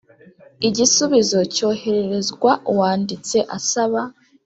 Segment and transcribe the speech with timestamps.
[0.67, 4.01] igisubizo cyohererezwa uwanditse asaba